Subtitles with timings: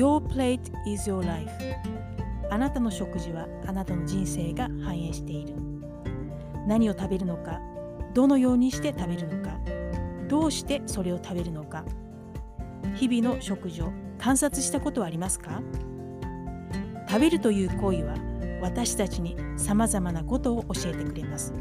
[0.00, 1.50] Your plate is your life.
[2.50, 5.54] あなたの食事はあなたの人生が反映している。
[6.66, 7.60] 何を食べるのか
[8.14, 9.58] どのようにして食べるのか
[10.26, 11.84] どうしてそれを食べるのか。
[12.94, 15.60] 日々の食事を観察したことはありますか？
[17.06, 18.14] 食べるという行為は
[18.62, 21.52] 私たちにさまざまなことを教えてくれます。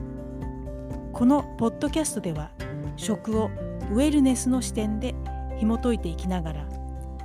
[1.11, 2.51] このポッドキャストでは
[2.96, 3.47] 食を
[3.92, 5.14] ウェルネスの視点で
[5.57, 6.65] 紐解いていきながら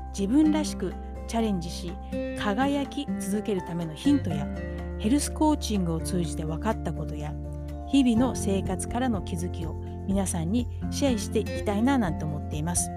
[0.08, 0.92] 自分らしく
[1.26, 1.92] チャレンジし
[2.38, 4.46] 輝き続けるためのヒントや
[4.98, 7.34] ヘルスコーチングを通じて分かったことや
[7.88, 9.74] 日々の生活からの気づきを
[10.06, 12.90] 皆さんにシェアしていきたいななんて思っています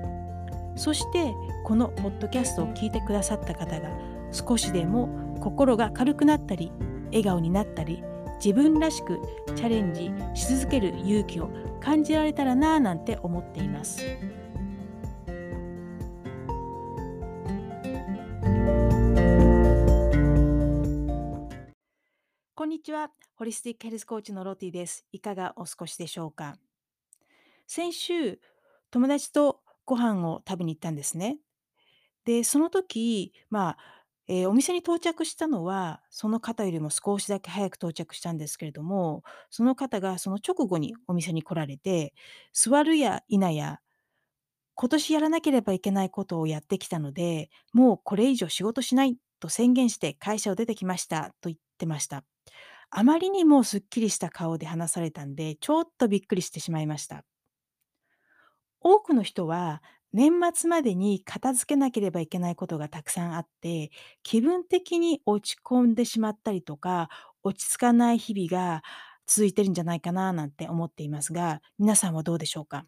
[0.76, 1.34] そして
[1.66, 3.90] このポッドキャストを聞いてくださった方が
[4.32, 6.72] 少しでも心が軽くなったり
[7.08, 8.04] 笑顔になったり
[8.44, 9.20] 自分らしく
[9.56, 14.04] チャレンジし続ける勇気を感じられたらなぁなんて思っています。
[22.58, 23.12] こんにちは。
[23.36, 25.06] ホリスティックヘルスコーチのロティです。
[25.12, 26.58] いかがお過ごしでしょうか？
[27.68, 28.40] 先週、
[28.90, 31.38] 友達とご飯を食べに行ったんですね。
[32.26, 33.78] で、その時、まあ、
[34.28, 42.16] えーお店に到着したのは、その方よりも少しだけ早く到着したんですけれども、その方がその直後にお店に来られて、
[42.54, 43.82] 座るや否や、
[44.74, 52.24] 今年やらなければいけないことをやってきたので、もうこれ以上仕事しないと宣言して会社を出てきましたと言ってました。
[52.90, 57.24] あまりにもすっきりした顔で話されたんで、ちょっとびっくりしてしまいました。
[58.80, 59.82] 多くの人は
[60.14, 63.92] 年末までに片付けなければいけないことがたくさんあって、
[64.24, 67.10] 気分的に落ち込んでしまったりとか、
[67.44, 68.84] 落ち着かない日々が
[69.26, 72.86] 続いてるんじゃないかななんて思っていますが、皆さんはどうでしょうか？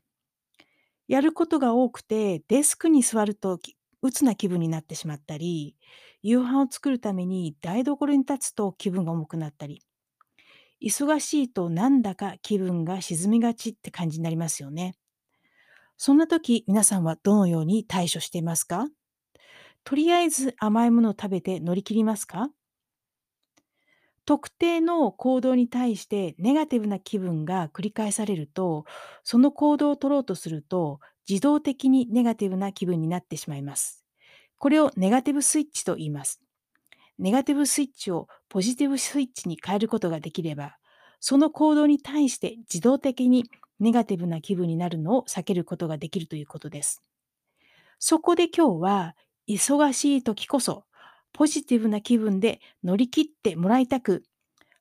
[1.07, 3.59] やることが多くて、デスクに座ると
[4.01, 5.75] 鬱な気分になってしまったり、
[6.21, 9.81] 夕飯を作るために台所に立つと気分が重くなったり、
[10.81, 14.95] 忙しいとなんだか気分が沈みがちって感じになりますよね。
[15.97, 18.87] そんな時、皆さんはどのように対処していますか？
[19.83, 22.49] とりあえず甘いものを食べて乗り切りますか？
[24.25, 28.85] 特定の行動に対してネガティブな気分が繰り返されると、
[29.23, 34.05] その行動を取ろうとすると、自動的にネガティブな気分になってしまいます。
[34.57, 36.41] これをネガティブスイッチと言います。
[37.19, 40.77] ネガティブスイッチをポジティブスイッチに変えることができれば、
[41.19, 43.43] その行動に対して自動的に
[43.79, 47.03] ネガティブな気分になるのを避けることができるということです。
[47.99, 49.15] そこで今日は、
[49.47, 50.85] 忙しい時こそ、
[51.33, 54.23] ポジティブな気分で乗り切ってもらいたく、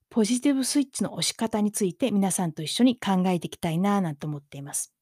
[0.09, 4.95] ポジティブスイッチの押し方について皆さんと一緒に考えていきたいなぁなんて思っています。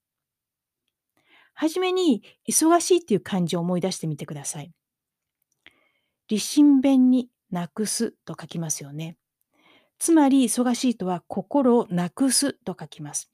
[1.55, 4.73] はじめに、忙しいっていう漢字を思い出してみてください。
[6.29, 9.17] 立身弁になくすと書きますよね。
[9.99, 13.31] つまり、忙しいとは心をなくすと書きます。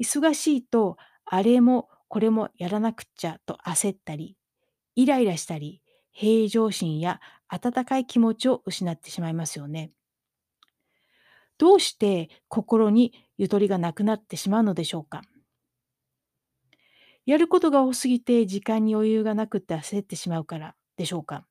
[0.00, 4.36] 忙しいと、あれもこれもやらなくっちゃと焦ったり、
[4.96, 9.92] イライラしたり、平常心や温かい気持ちを失ってしまいますよね。
[11.58, 15.22] どうして心にゆとりがなくなってしまうのでしょうか
[17.26, 21.46] やることが多すぎて時間に余裕がなくて焦ってしまうからでしょうか？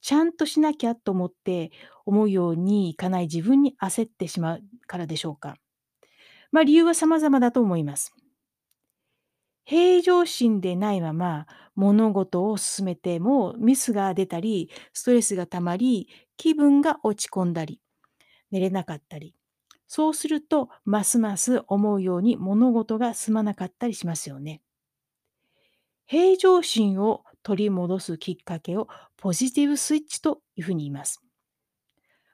[0.00, 1.70] ちゃんとしなきゃと思って
[2.04, 5.56] 思うようにいかない自分に焦ってしまうからでしょうか？
[6.52, 8.14] まあ理由は様々だと思います。
[9.64, 17.80] 平常心でないまま物事を進めてもミスが出たり、ストレスが溜まり、気分が落ち込んだり、
[18.50, 19.34] 寝れなかったり。
[19.88, 24.60] そうすると、ますます思うように物事が進まなかったりしますよね。
[26.06, 31.20] 平常心を取り戻すきっかけをポジティブスイッチというふうに言います。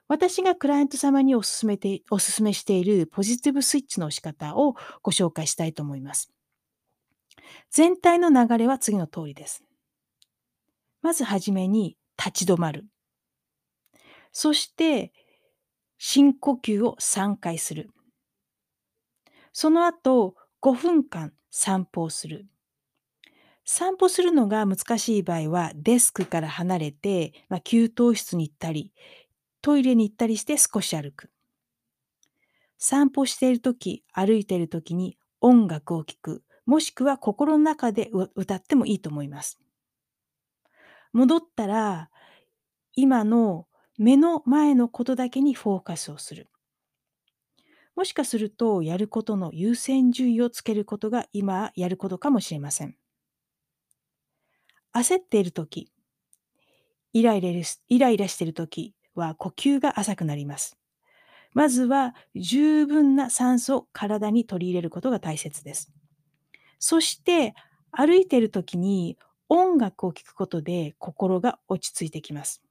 [0.07, 6.31] 私がクライアント様にお勧めてお勧めしているポジティブスイッチの押し方をご紹介したいと思います。
[7.69, 9.63] 全体の流れは次の通りです。
[11.01, 12.87] まずはじめに立ち止まる。
[14.31, 15.11] そして
[15.97, 17.89] 深呼吸を3回する。
[19.53, 22.47] その後5分間散歩をする。
[23.65, 28.93] 散歩するのが難しい場合はデスクから離れて、まあ、給湯室に行ったり、
[29.61, 31.31] トイレに行ったりして少し歩く。
[32.77, 36.43] 散歩しているとき、歩いているときに音楽を聴く。
[36.65, 39.59] もしくは心の中で歌ってもいいと思います。
[41.13, 42.09] 戻ったら、
[42.95, 43.67] 今の
[43.97, 46.49] 目の前のことだけにフォーカスをする。
[47.95, 52.97] もしかすると、やることの優先順位をつけることが今やることかもしれません。
[54.93, 55.91] 焦っている時、
[57.13, 60.77] イライライライラしている時は呼吸が浅くなります。
[61.53, 65.91] まずは十分な酸素を体に取り入れることが大切です。
[66.79, 67.53] そして
[67.91, 69.17] 歩いている時に
[69.49, 72.63] 音楽を聴くことで心が落ち着いてきます。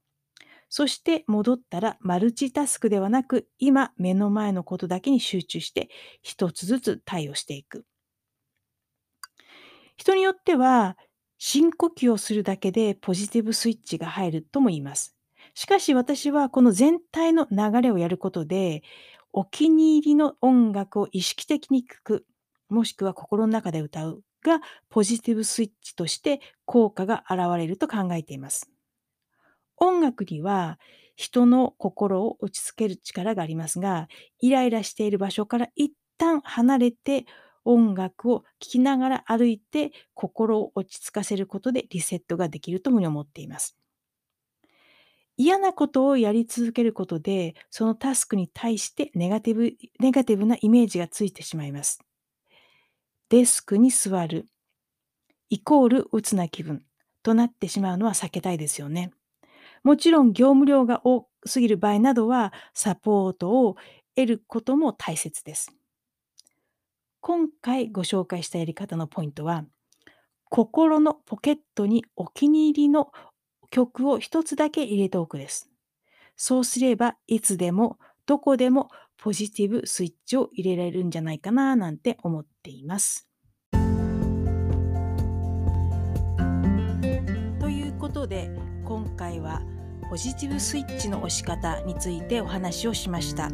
[0.69, 5.89] そして戻ったらマルチタスクではなく今目の前のことだけに集中して
[6.21, 7.85] 一つずつ対応していく。
[9.97, 10.97] 人によっては
[11.43, 15.15] 深呼吸をするだけでポジティブスイッチが入るとも言います。
[15.55, 18.83] しかし私はこの全体の流れをやることで
[19.33, 22.25] お気に入りの音楽を意識的に聴く、
[22.69, 28.69] もしくは心の中で歌うがポジティブスイッチとして効果が現れると考えています。
[29.77, 30.77] 音楽には
[31.15, 34.09] 人の心を落ち着ける力がありますが、
[34.41, 37.25] イライラしている場所から一旦離れて
[37.65, 43.77] 音楽を聴きながら歩いて心を落ち着かせることでリセットができるともに思っています。
[45.37, 51.99] 嫌なことをやり続けることで、そのタスクに対してネガティブネガティブなイメージがついてしまいます。
[53.29, 54.45] デスクに座る、
[55.49, 56.85] イコール鬱な気分
[57.23, 59.11] となってしまうのは避けたいですよね。
[59.83, 63.77] もちろん業務量が多すぎる場合などはサポートを
[64.15, 65.75] 得ることも大切です。
[67.21, 69.63] 今回ご紹介したやり方のポイントは、
[70.49, 73.11] 心のポケットにお気に入りの
[73.69, 75.69] 曲を一つだけ入れておくです。
[76.35, 83.29] そうすればいつでもどこでもポジティブスイッチを入れられるんじゃないかななんて思っています。
[83.71, 83.77] と
[87.69, 88.49] いうことで
[88.83, 89.61] 今回は
[90.09, 93.49] ポジティブスイッチの押し方についてお話をしました。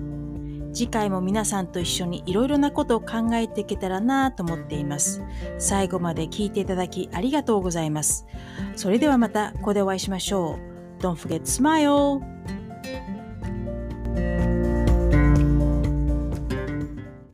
[0.74, 5.22] 次回も皆さんと一緒にいろいろなことを考えていけたらなと思っています。
[5.58, 8.26] 最後まで聞いていただきありがとうございます。
[8.76, 10.60] それではまたここでお会いしましょ
[11.00, 11.02] う。
[11.02, 12.57] Don't forget smile!